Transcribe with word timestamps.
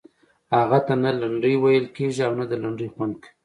هغه 0.55 0.79
ته 0.85 0.93
نه 1.03 1.11
لنډۍ 1.21 1.55
ویل 1.59 1.85
کیږي 1.95 2.21
او 2.27 2.33
نه 2.39 2.45
د 2.51 2.53
لنډۍ 2.63 2.87
خوند 2.93 3.15
کوي. 3.23 3.29